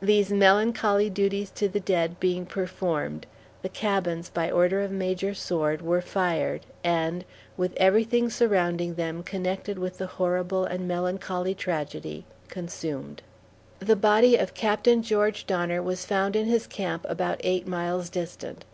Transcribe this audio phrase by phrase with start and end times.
[0.00, 3.26] These melancholy duties to the dead being performed,
[3.62, 7.24] the cabins, by order of Major Sword, were fired and,
[7.56, 13.22] with everything surrounding them connected with the horrible and melancholy tragedy, consumed.
[13.80, 18.64] The body of (Captain) George Donner was found in his camp about eight miles distant.